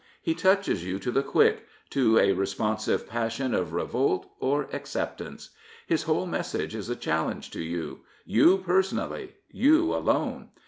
He 0.19 0.33
touches 0.33 0.83
you 0.83 0.97
to 0.97 1.11
the 1.11 1.21
quick— 1.21 1.67
^to 1.91 2.19
a 2.19 2.33
responsive 2.33 3.07
passion 3.07 3.53
of 3.53 3.71
revolt 3.71 4.31
or 4.39 4.63
acceptance. 4.73 5.51
His 5.85 6.01
whole 6.01 6.25
message 6.25 6.73
is 6.73 6.89
a 6.89 6.95
challenge 6.95 7.51
to 7.51 7.61
you— 7.61 7.99
you 8.37 8.57
personally, 8.57 9.33
you 9.51 9.93
alone. 9.93 10.49